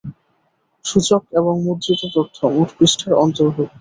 সূচক 0.85 1.21
এবং 1.39 1.53
মুদ্রিত 1.65 2.01
তথ্য, 2.15 2.37
মোট 2.55 2.69
পৃষ্ঠার 2.77 3.13
অন্তর্ভুক্ত। 3.23 3.69